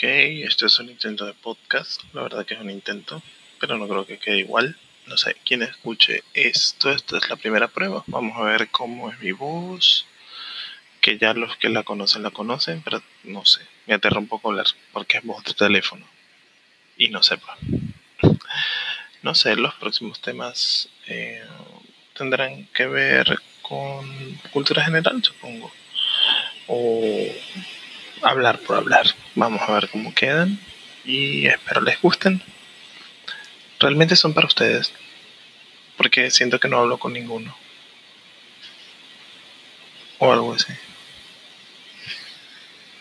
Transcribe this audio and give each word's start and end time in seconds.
Ok, 0.00 0.06
este 0.06 0.64
es 0.64 0.78
un 0.78 0.88
intento 0.88 1.26
de 1.26 1.34
podcast. 1.34 2.02
La 2.14 2.22
verdad 2.22 2.46
que 2.46 2.54
es 2.54 2.60
un 2.60 2.70
intento, 2.70 3.22
pero 3.58 3.76
no 3.76 3.86
creo 3.86 4.06
que 4.06 4.16
quede 4.16 4.38
igual. 4.38 4.78
No 5.06 5.18
sé, 5.18 5.36
quién 5.44 5.62
escuche 5.62 6.24
esto, 6.32 6.90
esta 6.90 7.18
es 7.18 7.28
la 7.28 7.36
primera 7.36 7.68
prueba. 7.68 8.02
Vamos 8.06 8.34
a 8.38 8.44
ver 8.44 8.70
cómo 8.70 9.10
es 9.10 9.20
mi 9.20 9.32
voz. 9.32 10.06
Que 11.02 11.18
ya 11.18 11.34
los 11.34 11.54
que 11.58 11.68
la 11.68 11.82
conocen 11.82 12.22
la 12.22 12.30
conocen, 12.30 12.80
pero 12.80 13.02
no 13.24 13.44
sé. 13.44 13.60
Me 13.86 13.92
aterra 13.92 14.20
un 14.20 14.26
poco 14.26 14.48
hablar 14.48 14.64
porque 14.94 15.18
es 15.18 15.24
voz 15.24 15.44
de 15.44 15.52
teléfono. 15.52 16.06
Y 16.96 17.08
no 17.08 17.22
sepa. 17.22 17.58
No 19.22 19.34
sé, 19.34 19.54
los 19.54 19.74
próximos 19.74 20.22
temas 20.22 20.88
eh, 21.06 21.44
tendrán 22.14 22.64
que 22.68 22.86
ver 22.86 23.38
con 23.60 24.08
cultura 24.50 24.82
general, 24.82 25.22
supongo. 25.22 25.70
Hablar 28.22 28.58
por 28.60 28.76
hablar. 28.76 29.06
Vamos 29.34 29.62
a 29.62 29.72
ver 29.72 29.88
cómo 29.88 30.14
quedan 30.14 30.58
y 31.04 31.46
espero 31.46 31.80
les 31.80 32.00
gusten. 32.00 32.42
Realmente 33.78 34.14
son 34.14 34.34
para 34.34 34.46
ustedes, 34.46 34.92
porque 35.96 36.30
siento 36.30 36.60
que 36.60 36.68
no 36.68 36.78
hablo 36.78 36.98
con 36.98 37.14
ninguno. 37.14 37.56
O 40.18 40.32
algo 40.32 40.52
así. 40.52 40.72